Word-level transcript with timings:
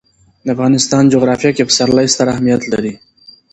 د 0.45 0.47
افغانستان 0.55 1.03
جغرافیه 1.13 1.51
کې 1.55 1.67
پسرلی 1.69 2.07
ستر 2.13 2.27
اهمیت 2.33 2.61
لري. 2.73 2.93